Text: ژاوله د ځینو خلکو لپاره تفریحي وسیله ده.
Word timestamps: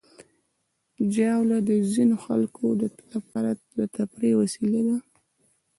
ژاوله 1.13 1.57
د 1.69 1.71
ځینو 1.93 2.15
خلکو 2.25 2.65
لپاره 3.13 3.49
تفریحي 3.97 4.35
وسیله 4.41 4.81
ده. 4.87 4.97